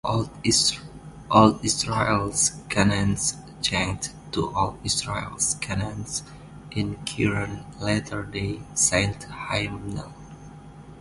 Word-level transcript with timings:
"Old 0.03 0.31
Israel's 1.63 2.53
Cannaan" 2.69 3.19
changed 3.61 4.09
to 4.31 4.51
"All" 4.55 4.79
Israel's 4.83 5.53
Canaan" 5.61 6.07
in 6.71 6.97
current 7.05 7.79
Latter-day 7.79 8.61
Saint 8.73 9.25
hymnal. 9.25 10.11